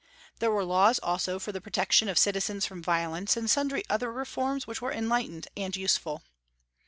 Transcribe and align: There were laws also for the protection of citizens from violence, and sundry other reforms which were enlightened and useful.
There 0.39 0.49
were 0.49 0.63
laws 0.65 0.97
also 0.97 1.37
for 1.37 1.51
the 1.51 1.61
protection 1.61 2.09
of 2.09 2.17
citizens 2.17 2.65
from 2.65 2.81
violence, 2.81 3.37
and 3.37 3.47
sundry 3.47 3.83
other 3.87 4.11
reforms 4.11 4.65
which 4.65 4.81
were 4.81 4.91
enlightened 4.91 5.47
and 5.55 5.75
useful. 5.75 6.23